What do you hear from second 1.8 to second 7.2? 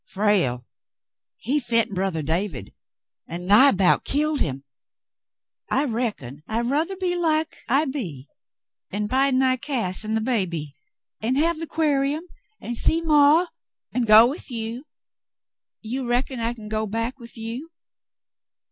brothah David— an' nigh about killed him. I reckon I rutheh be